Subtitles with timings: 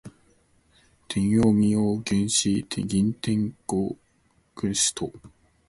[0.03, 0.21] 帝王身邊如軍
[2.23, 2.25] 師、
[2.67, 3.13] 欽天
[3.67, 3.71] 監、國
[4.69, 4.97] 師等